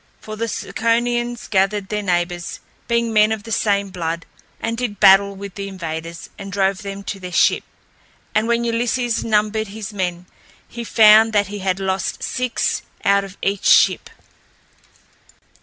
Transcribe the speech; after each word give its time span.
For 0.19 0.35
the 0.35 0.47
Ciconians 0.47 1.47
gathered 1.47 1.89
their 1.89 2.01
neighbors, 2.01 2.59
being 2.87 3.13
men 3.13 3.31
of 3.31 3.43
the 3.43 3.51
same 3.51 3.91
blood, 3.91 4.25
and 4.59 4.75
did 4.75 4.99
battle 4.99 5.35
with 5.35 5.53
the 5.53 5.67
invaders 5.67 6.31
and 6.39 6.51
drove 6.51 6.79
them 6.81 7.03
to 7.03 7.19
their 7.19 7.31
ship. 7.31 7.63
And 8.33 8.47
when 8.47 8.63
Ulysses 8.63 9.23
numbered 9.23 9.67
his 9.67 9.93
men, 9.93 10.25
he 10.67 10.83
found 10.83 11.33
that 11.33 11.49
he 11.49 11.59
had 11.59 11.79
lost 11.79 12.23
six 12.23 12.81
out 13.05 13.23
of 13.23 13.37
each 13.43 13.65
ship. 13.65 14.09